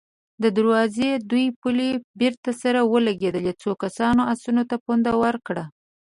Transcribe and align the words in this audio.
د 0.43 0.45
دروازې 0.57 1.09
دوې 1.29 1.45
پلې 1.61 1.89
بېرته 2.19 2.51
سره 2.61 2.79
ولګېدې، 2.93 3.51
څو 3.61 3.69
کسانو 3.83 4.21
آسونو 4.33 4.63
ته 4.69 4.75
پونده 4.85 5.13
ورکړه. 5.23 5.63